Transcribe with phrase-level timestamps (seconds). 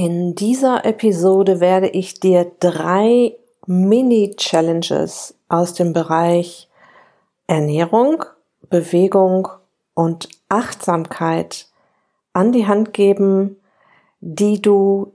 [0.00, 3.34] In dieser Episode werde ich dir drei
[3.66, 6.68] Mini-Challenges aus dem Bereich
[7.48, 8.24] Ernährung,
[8.70, 9.48] Bewegung
[9.94, 11.66] und Achtsamkeit
[12.32, 13.56] an die Hand geben,
[14.20, 15.14] die du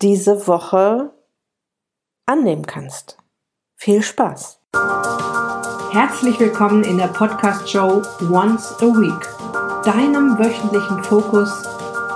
[0.00, 1.10] diese Woche
[2.24, 3.18] annehmen kannst.
[3.76, 4.58] Viel Spaß!
[5.92, 8.00] Herzlich willkommen in der Podcast-Show
[8.32, 11.83] Once a Week, deinem wöchentlichen Fokus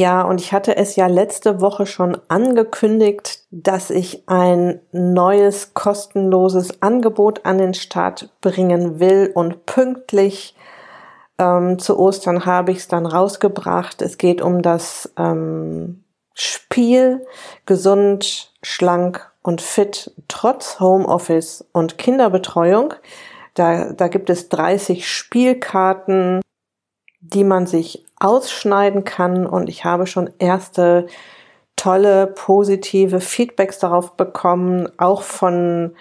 [0.00, 6.80] Ja, und ich hatte es ja letzte Woche schon angekündigt, dass ich ein neues kostenloses
[6.80, 10.56] Angebot an den Start bringen will und pünktlich
[11.36, 14.00] ähm, zu Ostern habe ich es dann rausgebracht.
[14.00, 16.02] Es geht um das ähm,
[16.32, 17.26] Spiel
[17.66, 22.94] gesund, schlank und fit trotz Homeoffice und Kinderbetreuung.
[23.52, 26.40] Da, da gibt es 30 Spielkarten,
[27.20, 29.46] die man sich ausschneiden kann.
[29.46, 31.06] Und ich habe schon erste
[31.76, 35.96] tolle, positive Feedbacks darauf bekommen, auch von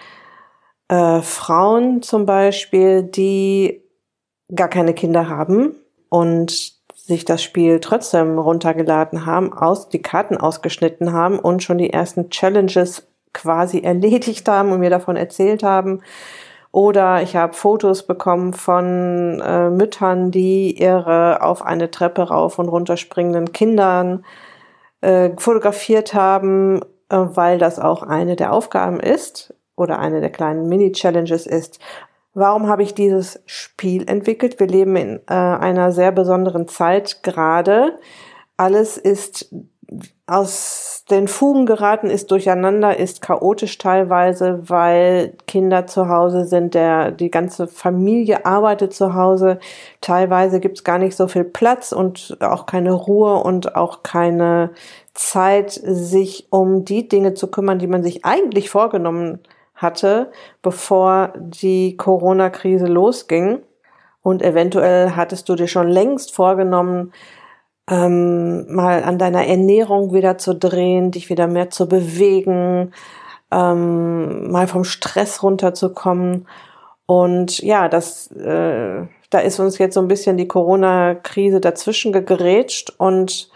[0.89, 3.83] äh, Frauen zum Beispiel, die
[4.53, 5.75] gar keine Kinder haben
[6.09, 11.91] und sich das Spiel trotzdem runtergeladen haben, aus, die Karten ausgeschnitten haben und schon die
[11.91, 16.01] ersten Challenges quasi erledigt haben und mir davon erzählt haben,
[16.71, 22.69] oder ich habe Fotos bekommen von äh, Müttern, die ihre auf eine Treppe rauf und
[22.69, 24.23] runter springenden Kindern
[25.01, 30.69] äh, fotografiert haben, äh, weil das auch eine der Aufgaben ist oder eine der kleinen
[30.69, 31.79] Mini-Challenges ist.
[32.35, 34.59] Warum habe ich dieses Spiel entwickelt?
[34.59, 37.97] Wir leben in äh, einer sehr besonderen Zeit gerade.
[38.57, 39.53] Alles ist
[40.27, 47.11] aus den Fugen geraten ist, durcheinander ist, chaotisch teilweise, weil Kinder zu Hause sind, der,
[47.11, 49.59] die ganze Familie arbeitet zu Hause.
[50.01, 54.71] Teilweise gibt's gar nicht so viel Platz und auch keine Ruhe und auch keine
[55.15, 59.39] Zeit, sich um die Dinge zu kümmern, die man sich eigentlich vorgenommen
[59.73, 63.63] hatte, bevor die Corona-Krise losging.
[64.21, 67.13] Und eventuell hattest du dir schon längst vorgenommen,
[67.89, 72.93] ähm, mal an deiner Ernährung wieder zu drehen, dich wieder mehr zu bewegen,
[73.51, 76.47] ähm, mal vom Stress runterzukommen.
[77.07, 82.93] Und ja, das, äh, da ist uns jetzt so ein bisschen die Corona-Krise dazwischen gegrätscht
[82.97, 83.49] und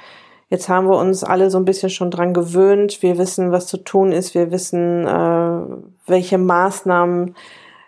[0.50, 3.04] jetzt haben wir uns alle so ein bisschen schon dran gewöhnt.
[3.04, 4.34] Wir wissen, was zu tun ist.
[4.34, 5.62] Wir wissen, äh,
[6.08, 7.36] welche Maßnahmen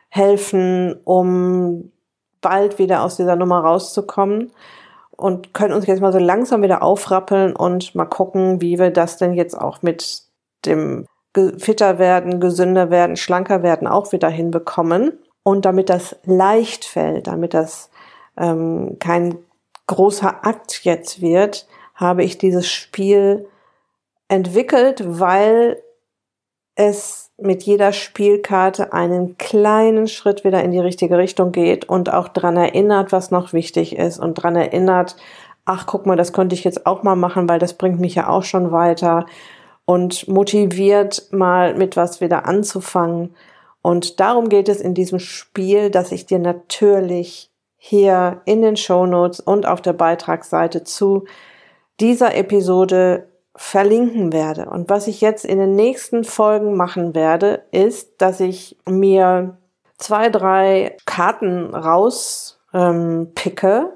[0.09, 1.91] helfen, um
[2.41, 4.51] bald wieder aus dieser Nummer rauszukommen
[5.17, 9.17] und können uns jetzt mal so langsam wieder aufrappeln und mal gucken, wie wir das
[9.17, 10.23] denn jetzt auch mit
[10.65, 11.05] dem
[11.57, 15.19] fitter werden, gesünder werden, schlanker werden auch wieder hinbekommen.
[15.43, 17.89] Und damit das leicht fällt, damit das
[18.37, 19.37] ähm, kein
[19.87, 23.47] großer Akt jetzt wird, habe ich dieses Spiel
[24.27, 25.81] entwickelt, weil
[26.75, 32.27] es mit jeder Spielkarte einen kleinen Schritt wieder in die richtige Richtung geht und auch
[32.27, 35.15] dran erinnert, was noch wichtig ist und dran erinnert,
[35.65, 38.29] ach guck mal, das könnte ich jetzt auch mal machen, weil das bringt mich ja
[38.29, 39.25] auch schon weiter
[39.85, 43.35] und motiviert mal mit was wieder anzufangen.
[43.81, 49.05] Und darum geht es in diesem Spiel, dass ich dir natürlich hier in den Show
[49.05, 51.25] Notes und auf der Beitragsseite zu
[51.99, 54.65] dieser Episode verlinken werde.
[54.65, 59.57] Und was ich jetzt in den nächsten Folgen machen werde, ist, dass ich mir
[59.97, 63.87] zwei, drei Karten rauspicke ähm,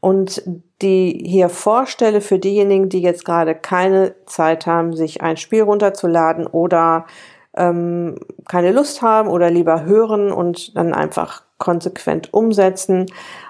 [0.00, 0.42] und
[0.80, 6.46] die hier vorstelle für diejenigen, die jetzt gerade keine Zeit haben, sich ein Spiel runterzuladen
[6.46, 7.06] oder
[7.54, 8.16] ähm,
[8.48, 13.06] keine Lust haben oder lieber hören und dann einfach konsequent umsetzen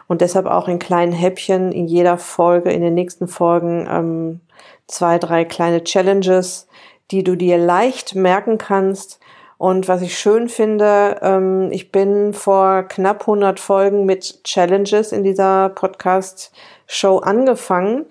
[0.08, 4.40] und deshalb auch in kleinen Häppchen in jeder Folge, in den nächsten Folgen ähm,
[4.86, 6.66] zwei, drei kleine Challenges,
[7.10, 9.20] die du dir leicht merken kannst.
[9.58, 15.22] Und was ich schön finde, ähm, ich bin vor knapp 100 Folgen mit Challenges in
[15.22, 18.06] dieser Podcast-Show angefangen.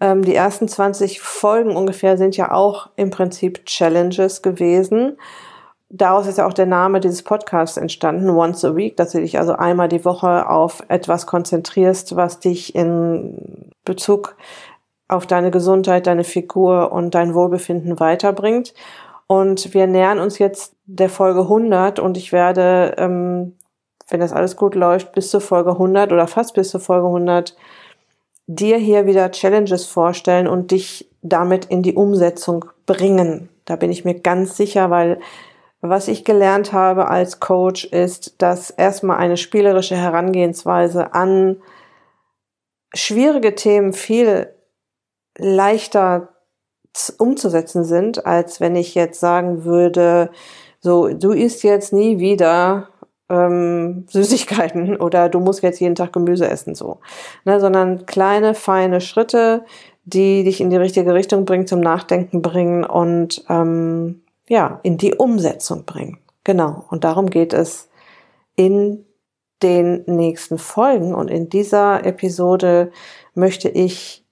[0.00, 5.16] Ähm, die ersten 20 Folgen ungefähr sind ja auch im Prinzip Challenges gewesen.
[5.90, 9.38] Daraus ist ja auch der Name dieses Podcasts entstanden, Once a Week, dass du dich
[9.38, 14.36] also einmal die Woche auf etwas konzentrierst, was dich in Bezug
[15.08, 18.74] auf deine Gesundheit, deine Figur und dein Wohlbefinden weiterbringt.
[19.26, 23.56] Und wir nähern uns jetzt der Folge 100 und ich werde, ähm,
[24.08, 27.56] wenn das alles gut läuft, bis zur Folge 100 oder fast bis zur Folge 100
[28.46, 33.50] dir hier wieder Challenges vorstellen und dich damit in die Umsetzung bringen.
[33.66, 35.20] Da bin ich mir ganz sicher, weil
[35.80, 41.56] was ich gelernt habe als Coach ist, dass erstmal eine spielerische Herangehensweise an
[42.94, 44.54] schwierige Themen viel
[45.38, 46.28] leichter
[47.18, 50.30] umzusetzen sind, als wenn ich jetzt sagen würde,
[50.80, 52.88] so, du isst jetzt nie wieder
[53.28, 56.98] ähm, Süßigkeiten oder du musst jetzt jeden Tag Gemüse essen, so.
[57.44, 59.64] Ne, sondern kleine, feine Schritte,
[60.04, 65.14] die dich in die richtige Richtung bringen, zum Nachdenken bringen und ähm, ja, in die
[65.14, 66.18] Umsetzung bringen.
[66.44, 66.84] Genau.
[66.88, 67.90] Und darum geht es
[68.56, 69.04] in
[69.62, 71.14] den nächsten Folgen.
[71.14, 72.90] Und in dieser Episode
[73.34, 74.24] möchte ich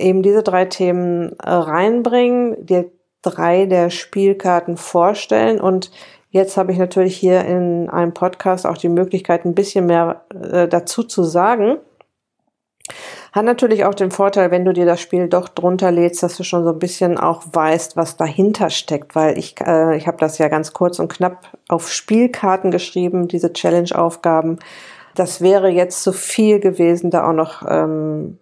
[0.00, 2.90] eben diese drei Themen äh, reinbringen, dir
[3.22, 5.90] drei der Spielkarten vorstellen und
[6.32, 10.68] Jetzt habe ich natürlich hier in einem Podcast auch die Möglichkeit, ein bisschen mehr äh,
[10.68, 11.78] dazu zu sagen.
[13.32, 16.44] Hat natürlich auch den Vorteil, wenn du dir das Spiel doch drunter lädst, dass du
[16.44, 20.38] schon so ein bisschen auch weißt, was dahinter steckt, weil ich, äh, ich habe das
[20.38, 24.58] ja ganz kurz und knapp auf Spielkarten geschrieben, diese Challenge-Aufgaben.
[25.16, 28.38] Das wäre jetzt zu viel gewesen, da auch noch ähm,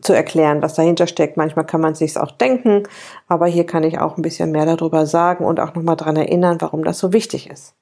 [0.00, 1.36] zu erklären, was dahinter steckt.
[1.36, 2.82] Manchmal kann man sich auch denken,
[3.26, 6.60] aber hier kann ich auch ein bisschen mehr darüber sagen und auch nochmal dran erinnern,
[6.60, 7.74] warum das so wichtig ist.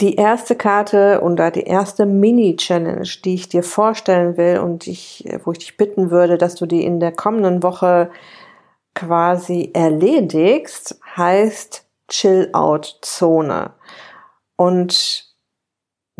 [0.00, 5.52] Die erste Karte oder die erste Mini-Challenge, die ich dir vorstellen will und ich, wo
[5.52, 8.10] ich dich bitten würde, dass du die in der kommenden Woche
[8.94, 13.72] quasi erledigst, heißt Chill-Out-Zone.
[14.56, 15.27] Und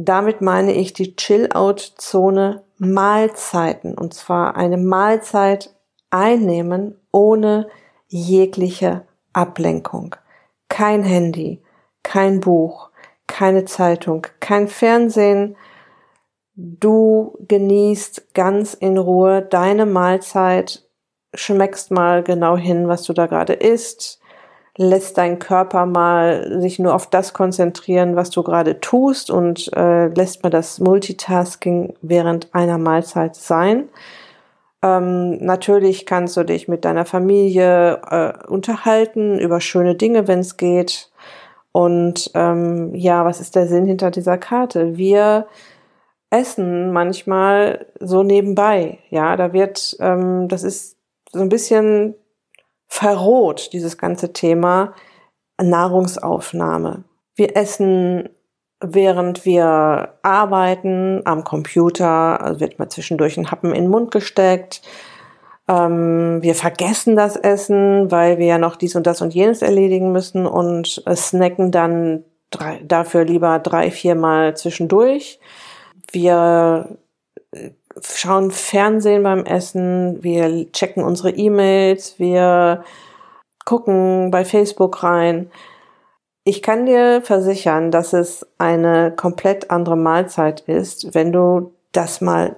[0.01, 3.99] damit meine ich die Chill-Out-Zone Mahlzeiten.
[3.99, 5.75] Und zwar eine Mahlzeit
[6.11, 7.69] einnehmen ohne
[8.07, 10.15] jegliche Ablenkung.
[10.69, 11.61] Kein Handy,
[12.05, 12.91] kein Buch,
[13.27, 15.57] keine Zeitung, kein Fernsehen.
[16.55, 20.89] Du genießt ganz in Ruhe deine Mahlzeit,
[21.35, 24.21] schmeckst mal genau hin, was du da gerade isst,
[24.79, 30.07] lässt dein Körper mal sich nur auf das konzentrieren, was du gerade tust und äh,
[30.07, 33.89] lässt mal das Multitasking während einer Mahlzeit sein.
[34.81, 40.57] Ähm, natürlich kannst du dich mit deiner Familie äh, unterhalten über schöne Dinge, wenn es
[40.57, 41.11] geht.
[41.73, 44.97] Und ähm, ja, was ist der Sinn hinter dieser Karte?
[44.97, 45.49] Wir
[46.31, 48.99] essen manchmal so nebenbei.
[49.11, 50.97] Ja, da wird, ähm, das ist
[51.33, 52.15] so ein bisschen
[52.89, 54.95] verroht, dieses ganze Thema
[55.61, 57.05] Nahrungsaufnahme.
[57.37, 58.29] Wir essen,
[58.81, 64.83] während wir arbeiten am Computer, also wird mal zwischendurch ein Happen in den Mund gesteckt.
[65.69, 70.13] Ähm, wir vergessen das Essen, weil wir ja noch dies und das und jenes erledigen
[70.13, 75.39] müssen und snacken dann drei, dafür lieber drei, viermal zwischendurch.
[76.11, 76.99] Wir
[77.53, 77.71] äh,
[78.03, 82.85] schauen Fernsehen beim Essen, wir checken unsere E-Mails, wir
[83.65, 85.51] gucken bei Facebook rein.
[86.45, 92.57] Ich kann dir versichern, dass es eine komplett andere Mahlzeit ist, wenn du das mal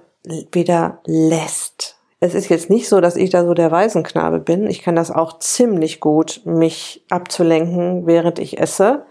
[0.51, 1.97] wieder lässt.
[2.19, 4.67] Es ist jetzt nicht so, dass ich da so der Waisenknabe bin.
[4.67, 9.05] Ich kann das auch ziemlich gut, mich abzulenken, während ich esse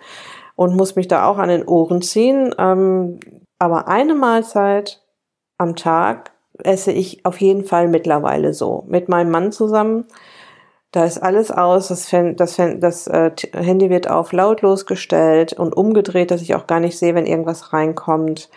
[0.54, 2.54] und muss mich da auch an den Ohren ziehen.
[2.56, 3.18] Ähm,
[3.58, 4.99] aber eine Mahlzeit
[5.60, 8.84] am Tag esse ich auf jeden Fall mittlerweile so.
[8.88, 10.06] Mit meinem Mann zusammen.
[10.90, 15.52] Da ist alles aus, das, Fan, das, Fan, das äh, Handy wird auf lautlos gestellt
[15.52, 18.50] und umgedreht, dass ich auch gar nicht sehe, wenn irgendwas reinkommt.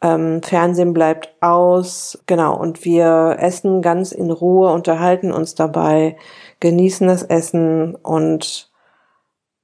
[0.00, 6.16] Ähm, Fernsehen bleibt aus, genau, und wir essen ganz in Ruhe, unterhalten uns dabei,
[6.60, 8.70] genießen das Essen und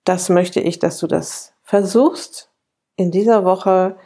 [0.05, 2.51] das möchte ich, dass du das versuchst
[2.97, 3.97] in dieser Woche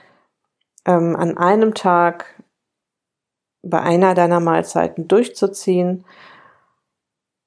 [0.84, 2.26] ähm, an einem Tag
[3.64, 6.04] bei einer deiner Mahlzeiten durchzuziehen.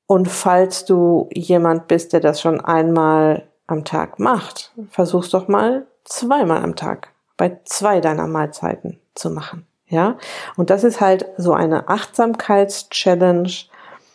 [0.06, 5.86] Und falls du jemand bist, der das schon einmal am Tag macht, versuch's doch mal
[6.06, 9.68] zweimal am Tag bei zwei deiner Mahlzeiten zu machen.
[9.90, 10.18] Ja,
[10.58, 13.50] und das ist halt so eine Achtsamkeits-Challenge.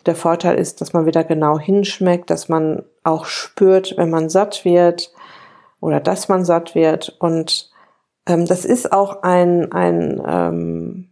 [0.05, 4.65] Der Vorteil ist, dass man wieder genau hinschmeckt, dass man auch spürt, wenn man satt
[4.65, 5.11] wird
[5.79, 7.15] oder dass man satt wird.
[7.19, 7.71] Und
[8.27, 11.09] ähm, das ist auch ein, ein ähm,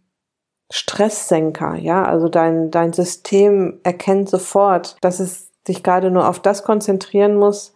[0.74, 6.64] Stresssenker, ja, also dein, dein System erkennt sofort, dass es sich gerade nur auf das
[6.64, 7.74] konzentrieren muss,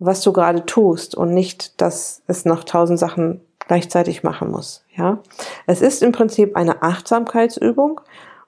[0.00, 5.18] was du gerade tust und nicht, dass es noch tausend Sachen gleichzeitig machen muss, ja.
[5.66, 8.00] Es ist im Prinzip eine Achtsamkeitsübung,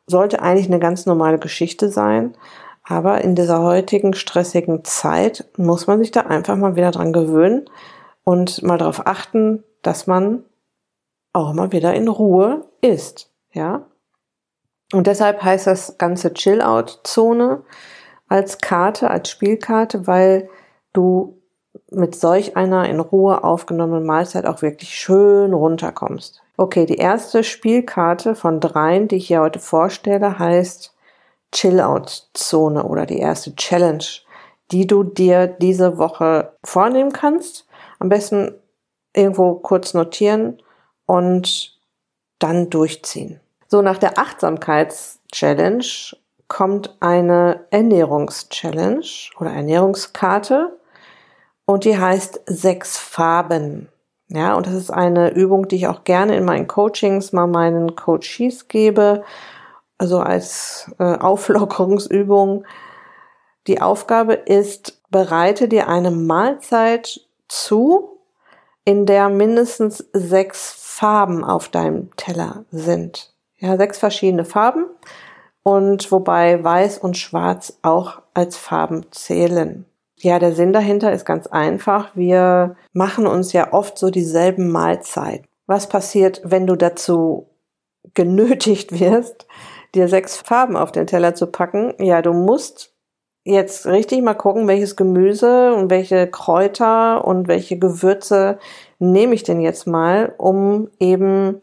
[0.06, 2.34] sollte eigentlich eine ganz normale Geschichte sein,
[2.82, 7.66] Aber in dieser heutigen stressigen Zeit muss man sich da einfach mal wieder dran gewöhnen
[8.24, 10.44] und mal darauf achten, dass man
[11.32, 13.86] auch mal wieder in Ruhe ist, ja.
[14.92, 17.62] Und deshalb heißt das ganze Chill-Out-Zone
[18.28, 20.48] als Karte, als Spielkarte, weil
[20.92, 21.40] du
[21.90, 26.42] mit solch einer in Ruhe aufgenommenen Mahlzeit auch wirklich schön runterkommst.
[26.56, 30.94] Okay, die erste Spielkarte von dreien, die ich hier heute vorstelle, heißt
[31.52, 34.04] Chill-Out-Zone oder die erste Challenge,
[34.70, 37.66] die du dir diese Woche vornehmen kannst.
[37.98, 38.54] Am besten
[39.14, 40.62] irgendwo kurz notieren
[41.06, 41.79] und
[42.40, 43.38] dann durchziehen.
[43.68, 45.84] So, nach der Achtsamkeits-Challenge
[46.48, 49.06] kommt eine Ernährungs-Challenge
[49.38, 50.76] oder Ernährungskarte
[51.64, 53.88] und die heißt sechs Farben.
[54.26, 57.94] Ja, und das ist eine Übung, die ich auch gerne in meinen Coachings mal meinen
[57.94, 59.22] Coaches gebe,
[59.98, 62.64] also als äh, Auflockerungsübung.
[63.68, 68.18] Die Aufgabe ist, bereite dir eine Mahlzeit zu,
[68.84, 73.32] in der mindestens sechs Farben auf deinem Teller sind.
[73.56, 74.84] Ja, sechs verschiedene Farben
[75.62, 79.86] und wobei weiß und schwarz auch als Farben zählen.
[80.18, 82.10] Ja, der Sinn dahinter ist ganz einfach.
[82.14, 85.46] Wir machen uns ja oft so dieselben Mahlzeiten.
[85.66, 87.48] Was passiert, wenn du dazu
[88.12, 89.46] genötigt wirst,
[89.94, 91.94] dir sechs Farben auf den Teller zu packen?
[91.98, 92.94] Ja, du musst
[93.42, 98.58] jetzt richtig mal gucken, welches Gemüse und welche Kräuter und welche Gewürze
[99.00, 101.60] nehme ich denn jetzt mal, um eben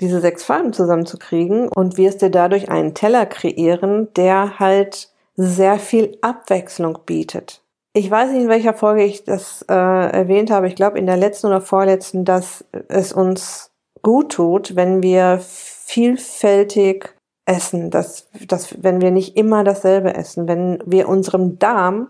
[0.00, 6.18] diese sechs Farben zusammenzukriegen und wirst dir dadurch einen Teller kreieren, der halt sehr viel
[6.20, 7.62] Abwechslung bietet.
[7.94, 10.66] Ich weiß nicht, in welcher Folge ich das äh, erwähnt habe.
[10.66, 13.70] Ich glaube in der letzten oder vorletzten, dass es uns
[14.02, 20.82] gut tut, wenn wir vielfältig essen, dass, dass wenn wir nicht immer dasselbe essen, wenn
[20.86, 22.08] wir unserem Darm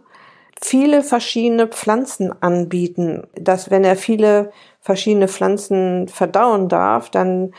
[0.61, 7.53] viele verschiedene Pflanzen anbieten, dass wenn er viele verschiedene Pflanzen verdauen darf, dann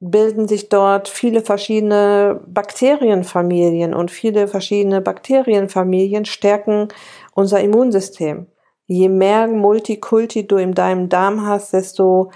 [0.00, 6.88] bilden sich dort viele verschiedene Bakterienfamilien und viele verschiedene Bakterienfamilien stärken
[7.34, 8.46] unser Immunsystem.
[8.86, 12.32] Je mehr Multikulti du in deinem Darm hast, desto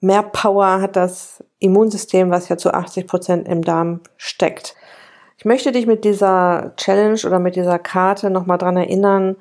[0.00, 4.76] mehr Power hat das Immunsystem, was ja zu 80 Prozent im Darm steckt.
[5.40, 9.36] Ich möchte dich mit dieser Challenge oder mit dieser Karte nochmal dran erinnern,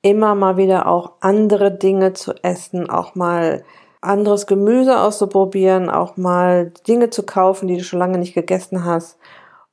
[0.00, 3.64] immer mal wieder auch andere Dinge zu essen, auch mal
[4.00, 9.18] anderes Gemüse auszuprobieren, auch mal Dinge zu kaufen, die du schon lange nicht gegessen hast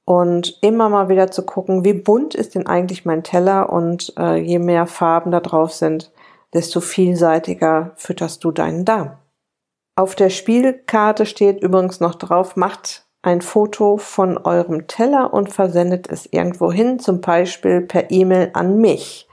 [0.04, 4.38] und immer mal wieder zu gucken, wie bunt ist denn eigentlich mein Teller und äh,
[4.38, 6.12] je mehr Farben da drauf sind,
[6.56, 9.20] desto vielseitiger fütterst du deinen Darm.
[9.96, 16.10] Auf der Spielkarte steht übrigens noch drauf, macht ein Foto von eurem Teller und versendet
[16.10, 19.28] es irgendwo hin, zum Beispiel per E-Mail an mich.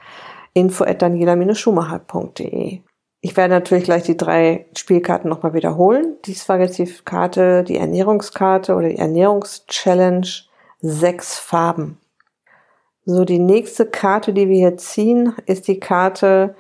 [0.53, 2.81] info at daniela-schumacher.de
[3.25, 6.19] ich werde natürlich gleich die drei Spielkarten nochmal wiederholen.
[6.27, 10.29] Dies war jetzt die Karte, die Ernährungskarte oder die Ernährungschallenge.
[10.81, 11.97] Sechs Farben.
[13.07, 16.55] So, die nächste Karte, die wir hier ziehen, ist die Karte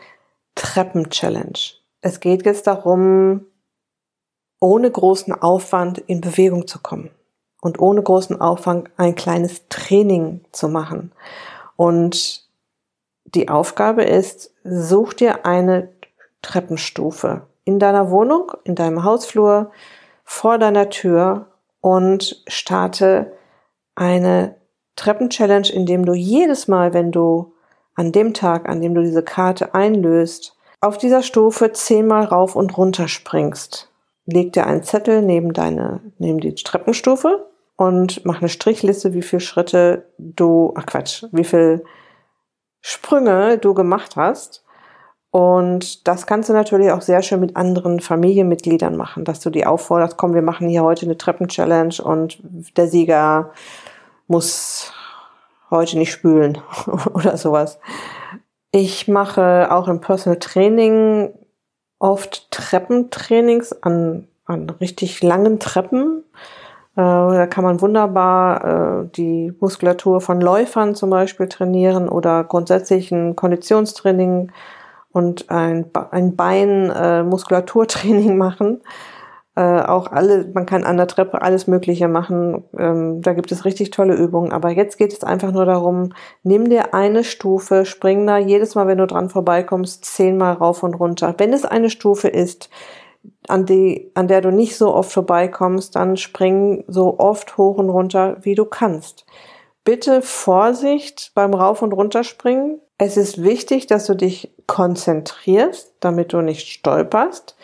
[0.54, 1.58] Treppen-Challenge.
[2.00, 3.44] Es geht jetzt darum,
[4.58, 7.10] ohne großen Aufwand in Bewegung zu kommen
[7.64, 11.12] und ohne großen Aufwand ein kleines Training zu machen.
[11.76, 12.46] Und
[13.24, 15.88] die Aufgabe ist, such dir eine
[16.42, 19.70] Treppenstufe in deiner Wohnung, in deinem Hausflur,
[20.24, 21.46] vor deiner Tür
[21.80, 23.32] und starte
[23.94, 24.56] eine
[24.96, 27.54] Treppenchallenge, indem du jedes Mal, wenn du
[27.94, 32.76] an dem Tag, an dem du diese Karte einlöst, auf dieser Stufe zehnmal rauf und
[32.76, 33.88] runter springst.
[34.26, 39.40] Leg dir einen Zettel neben deine, neben die Treppenstufe und mach eine Strichliste, wie viele
[39.40, 41.84] Schritte du, ach Quatsch, wie viele
[42.80, 44.64] Sprünge du gemacht hast
[45.34, 49.66] und das kannst du natürlich auch sehr schön mit anderen Familienmitgliedern machen, dass du die
[49.66, 52.38] aufforderst, komm, wir machen hier heute eine Treppenchallenge und
[52.76, 53.50] der Sieger
[54.28, 54.92] muss
[55.70, 56.58] heute nicht spülen
[57.14, 57.80] oder sowas.
[58.70, 61.34] Ich mache auch im Personal Training
[61.98, 66.22] oft Treppentrainings an, an richtig langen Treppen.
[66.96, 73.10] Äh, da kann man wunderbar äh, die Muskulatur von Läufern zum Beispiel trainieren oder grundsätzlich
[73.10, 74.52] ein Konditionstraining
[75.10, 78.80] und ein, ein Bein-Muskulaturtraining äh, machen.
[79.56, 82.64] Auch alle, man kann an der Treppe alles Mögliche machen.
[82.76, 84.50] Ähm, da gibt es richtig tolle Übungen.
[84.50, 88.88] Aber jetzt geht es einfach nur darum, nimm dir eine Stufe, spring da jedes Mal,
[88.88, 91.36] wenn du dran vorbeikommst, zehnmal rauf und runter.
[91.38, 92.68] Wenn es eine Stufe ist,
[93.48, 97.90] an die, an der du nicht so oft vorbeikommst, dann spring so oft hoch und
[97.90, 99.26] runter, wie du kannst.
[99.84, 102.80] bitte Vorsicht beim Rauf- und Runterspringen.
[102.98, 107.56] Es ist wichtig, dass du dich konzentrierst, damit du nicht stolperst.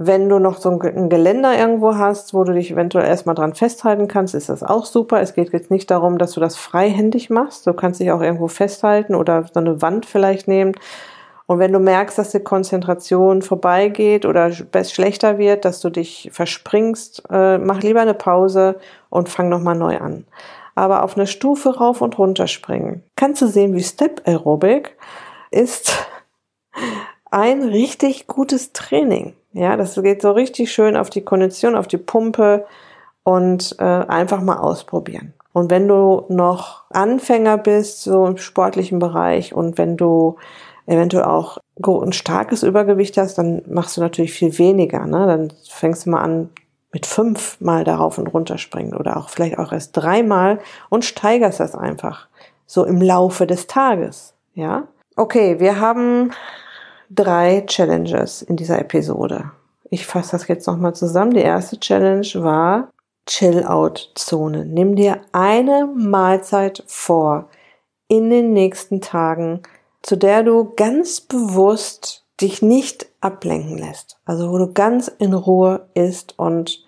[0.00, 4.06] Wenn du noch so ein Geländer irgendwo hast, wo du dich eventuell erstmal dran festhalten
[4.06, 5.20] kannst, ist das auch super.
[5.20, 7.66] Es geht jetzt nicht darum, dass du das freihändig machst.
[7.66, 10.72] Du kannst dich auch irgendwo festhalten oder so eine Wand vielleicht nehmen.
[11.48, 17.22] Und wenn du merkst, dass die Konzentration vorbeigeht oder schlechter wird, dass du dich verspringst,
[17.30, 18.78] äh, mach lieber eine Pause
[19.08, 20.26] und fang nochmal neu an.
[20.74, 23.02] Aber auf eine Stufe rauf und runter springen.
[23.16, 24.98] Kannst du sehen, wie Step Aerobic
[25.50, 26.06] ist
[27.30, 29.34] ein richtig gutes Training.
[29.54, 32.66] Ja, das geht so richtig schön auf die Kondition, auf die Pumpe
[33.22, 35.32] und äh, einfach mal ausprobieren.
[35.54, 40.36] Und wenn du noch Anfänger bist, so im sportlichen Bereich und wenn du
[40.88, 45.06] eventuell auch ein starkes Übergewicht hast, dann machst du natürlich viel weniger.
[45.06, 45.26] Ne?
[45.26, 46.50] Dann fängst du mal an
[46.92, 51.60] mit fünf Mal darauf und runter springen oder auch vielleicht auch erst dreimal und steigerst
[51.60, 52.28] das einfach
[52.66, 54.34] so im Laufe des Tages.
[54.54, 54.88] Ja?
[55.16, 56.30] Okay, wir haben
[57.10, 59.50] drei Challenges in dieser Episode.
[59.90, 61.32] Ich fasse das jetzt nochmal zusammen.
[61.32, 62.88] Die erste Challenge war
[63.26, 64.64] Chill-Out-Zone.
[64.64, 67.48] Nimm dir eine Mahlzeit vor
[68.08, 69.62] in den nächsten Tagen,
[70.02, 74.20] zu der du ganz bewusst dich nicht ablenken lässt.
[74.24, 76.84] Also wo du ganz in Ruhe isst und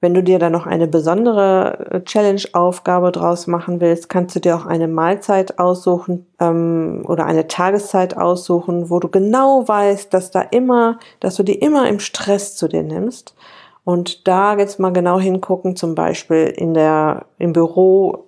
[0.00, 4.56] wenn du dir da noch eine besondere äh, Challenge-Aufgabe draus machen willst, kannst du dir
[4.56, 10.40] auch eine Mahlzeit aussuchen ähm, oder eine Tageszeit aussuchen, wo du genau weißt, dass da
[10.40, 13.34] immer, dass du die immer im Stress zu dir nimmst.
[13.82, 18.27] Und da jetzt mal genau hingucken, zum Beispiel in der, im Büro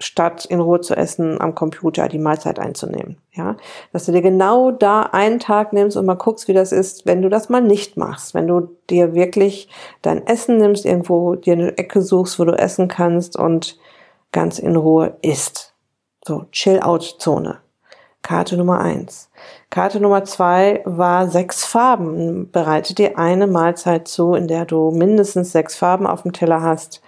[0.00, 3.18] statt in Ruhe zu essen am Computer die Mahlzeit einzunehmen.
[3.32, 3.56] Ja,
[3.92, 7.22] dass du dir genau da einen Tag nimmst und mal guckst, wie das ist, wenn
[7.22, 9.68] du das mal nicht machst, wenn du dir wirklich
[10.02, 13.78] dein Essen nimmst, irgendwo dir eine Ecke suchst, wo du essen kannst und
[14.32, 15.74] ganz in Ruhe isst.
[16.26, 17.58] So, Chill-Out-Zone.
[18.22, 19.30] Karte Nummer eins.
[19.70, 22.50] Karte Nummer zwei war sechs Farben.
[22.50, 27.00] Bereite dir eine Mahlzeit zu, in der du mindestens sechs Farben auf dem Teller hast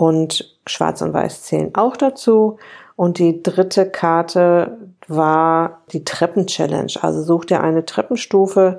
[0.00, 2.56] und Schwarz und Weiß zählen auch dazu.
[2.96, 6.92] Und die dritte Karte war die Treppen-Challenge.
[7.02, 8.78] Also such dir eine Treppenstufe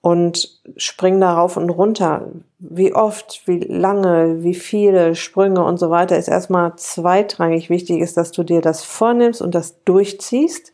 [0.00, 2.28] und spring darauf und runter.
[2.58, 7.70] Wie oft, wie lange, wie viele Sprünge und so weiter ist erstmal zweitrangig.
[7.70, 10.72] Wichtig ist, dass du dir das vornimmst und das durchziehst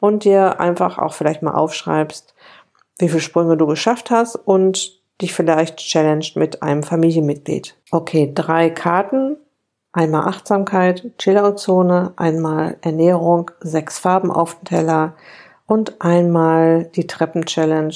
[0.00, 2.34] und dir einfach auch vielleicht mal aufschreibst,
[2.98, 7.76] wie viele Sprünge du geschafft hast und dich vielleicht challenged mit einem Familienmitglied.
[7.90, 9.36] Okay, drei Karten.
[9.92, 15.16] Einmal Achtsamkeit, Chillout-Zone, einmal Ernährung, sechs Farben auf dem Teller
[15.66, 17.94] und einmal die Treppen-Challenge,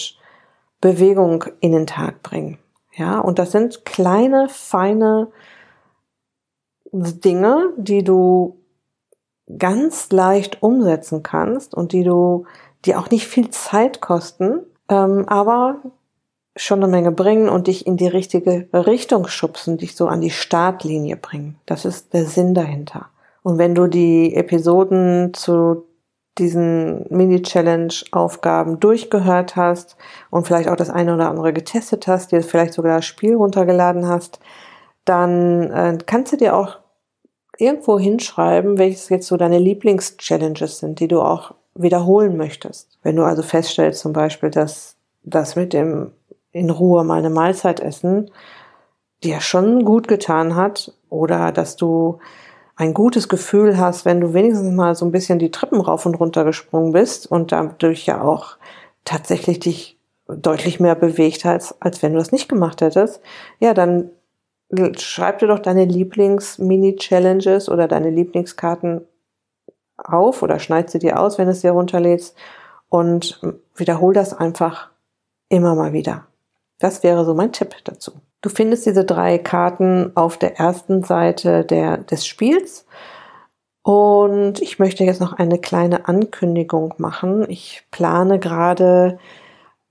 [0.80, 2.58] Bewegung in den Tag bringen.
[2.96, 5.28] Ja, und das sind kleine, feine
[6.92, 8.60] Dinge, die du
[9.58, 12.46] ganz leicht umsetzen kannst und die du,
[12.84, 15.80] die auch nicht viel Zeit kosten, ähm, aber
[16.56, 20.30] schon eine Menge bringen und dich in die richtige Richtung schubsen, dich so an die
[20.30, 21.58] Startlinie bringen.
[21.66, 23.06] Das ist der Sinn dahinter.
[23.42, 25.84] Und wenn du die Episoden zu
[26.38, 29.96] diesen Mini-Challenge-Aufgaben durchgehört hast
[30.30, 34.08] und vielleicht auch das eine oder andere getestet hast, dir vielleicht sogar das Spiel runtergeladen
[34.08, 34.40] hast,
[35.04, 36.78] dann äh, kannst du dir auch
[37.58, 42.98] irgendwo hinschreiben, welches jetzt so deine Lieblings-Challenges sind, die du auch wiederholen möchtest.
[43.02, 46.10] Wenn du also feststellst zum Beispiel, dass das mit dem
[46.54, 48.30] in Ruhe mal eine Mahlzeit essen,
[49.22, 52.18] die ja schon gut getan hat, oder dass du
[52.76, 56.14] ein gutes Gefühl hast, wenn du wenigstens mal so ein bisschen die Treppen rauf und
[56.16, 58.56] runter gesprungen bist und dadurch ja auch
[59.04, 63.20] tatsächlich dich deutlich mehr bewegt hast, als wenn du das nicht gemacht hättest,
[63.60, 64.10] ja, dann
[64.96, 69.02] schreib dir doch deine Lieblings-Mini-Challenges oder deine Lieblingskarten
[69.96, 72.34] auf oder schneid sie dir aus, wenn du es dir runterlädst
[72.88, 73.40] und
[73.76, 74.90] wiederhol das einfach
[75.48, 76.26] immer mal wieder.
[76.84, 78.12] Das wäre so mein Tipp dazu.
[78.42, 82.84] Du findest diese drei Karten auf der ersten Seite der, des Spiels.
[83.80, 87.48] Und ich möchte jetzt noch eine kleine Ankündigung machen.
[87.48, 89.18] Ich plane gerade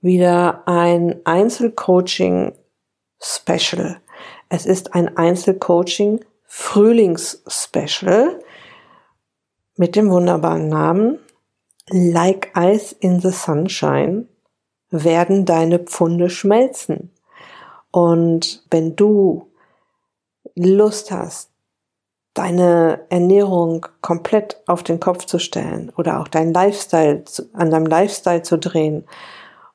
[0.02, 2.52] wieder ein Einzelcoaching
[3.20, 3.96] Special.
[4.48, 8.38] Es ist ein Einzelcoaching Frühlings Special
[9.74, 11.18] mit dem wunderbaren Namen
[11.90, 14.28] Like Ice in the Sunshine
[15.02, 17.10] werden deine Pfunde schmelzen.
[17.90, 19.48] Und wenn du
[20.54, 21.50] Lust hast,
[22.34, 28.42] deine Ernährung komplett auf den Kopf zu stellen oder auch dein Lifestyle an deinem Lifestyle
[28.42, 29.04] zu drehen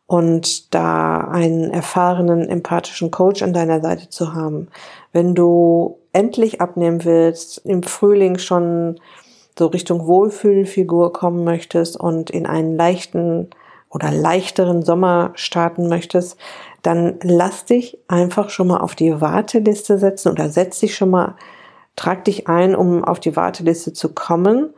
[0.05, 4.67] und da einen erfahrenen empathischen Coach an deiner Seite zu haben,
[5.13, 8.99] wenn du endlich abnehmen willst, im Frühling schon
[9.57, 13.49] so Richtung Wohlfühlfigur kommen möchtest und in einen leichten
[13.89, 16.37] oder leichteren Sommer starten möchtest,
[16.81, 21.35] dann lass dich einfach schon mal auf die Warteliste setzen oder setz dich schon mal,
[21.95, 24.73] trag dich ein, um auf die Warteliste zu kommen.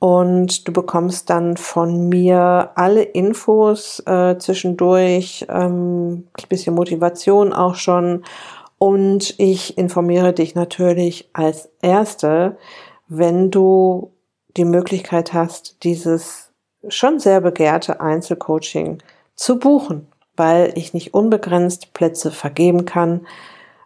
[0.00, 8.22] Und du bekommst dann von mir alle Infos äh, zwischendurch, ähm, bisschen Motivation auch schon.
[8.78, 12.56] Und ich informiere dich natürlich als Erste,
[13.08, 14.12] wenn du
[14.56, 16.47] die Möglichkeit hast, dieses
[16.88, 18.98] schon sehr begehrte Einzelcoaching
[19.34, 23.26] zu buchen, weil ich nicht unbegrenzt Plätze vergeben kann.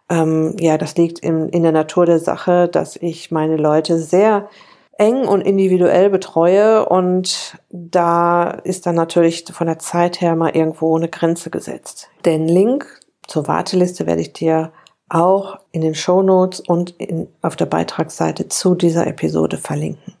[0.09, 4.49] Ähm, ja, das liegt in, in der Natur der Sache, dass ich meine Leute sehr
[4.97, 10.95] eng und individuell betreue und da ist dann natürlich von der Zeit her mal irgendwo
[10.95, 12.09] eine Grenze gesetzt.
[12.25, 12.85] Den Link
[13.27, 14.71] zur Warteliste werde ich dir
[15.09, 20.13] auch in den Show Notes und in, auf der Beitragsseite zu dieser Episode verlinken.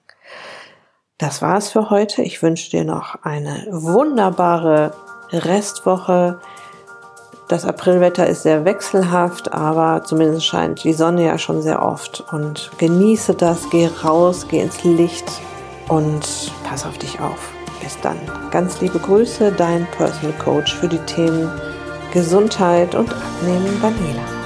[1.23, 2.21] Das war's für heute.
[2.21, 4.91] Ich wünsche dir noch eine wunderbare
[5.31, 6.37] Restwoche.
[7.47, 12.25] Das Aprilwetter ist sehr wechselhaft, aber zumindest scheint die Sonne ja schon sehr oft.
[12.33, 15.31] Und genieße das, geh raus, geh ins Licht
[15.87, 17.53] und pass auf dich auf.
[17.81, 18.19] Bis dann.
[18.51, 21.49] Ganz liebe Grüße, dein Personal Coach für die Themen
[22.11, 24.42] Gesundheit und Abnehmen Vanilla.